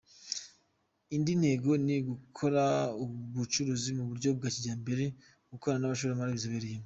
Indi 1.15 1.33
ntego 1.41 1.71
ni 1.85 1.93
yo 1.97 2.01
gukora 2.09 2.63
ubucukuzi 3.03 3.89
mu 3.97 4.03
buryo 4.09 4.29
bwa 4.37 4.49
kijyambere 4.53 5.05
bakorana 5.49 5.79
n’abashoramari 5.81 6.29
babizobereyemo. 6.31 6.79